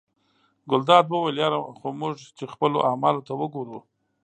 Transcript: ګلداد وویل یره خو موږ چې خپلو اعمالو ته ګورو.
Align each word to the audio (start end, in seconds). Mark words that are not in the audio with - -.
ګلداد 0.69 1.05
وویل 1.09 1.37
یره 1.43 1.59
خو 1.77 1.87
موږ 1.99 2.15
چې 2.37 2.43
خپلو 2.53 2.77
اعمالو 2.89 3.25
ته 3.27 3.33
ګورو. 3.53 3.77